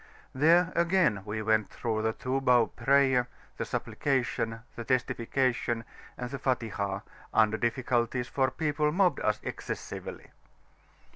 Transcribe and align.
There 0.33 0.73
again 0.75 1.21
we 1.25 1.43
went 1.43 1.69
through 1.69 2.01
the 2.01 2.11
two 2.13 2.41
bow 2.41 2.65
prayer, 2.65 3.27
the 3.57 3.65
Supplication, 3.65 4.61
the 4.75 4.83
Testification, 4.83 5.83
and 6.17 6.27
the 6.31 6.39
Fatihah, 6.39 7.03
under 7.31 7.55
difficulties, 7.57 8.27
for 8.27 8.49
people 8.49 8.91
mobbed 8.91 9.19
us 9.19 9.39
excessively. 9.43 10.31